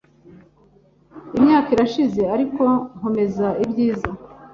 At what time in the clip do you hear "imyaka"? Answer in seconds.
1.37-1.67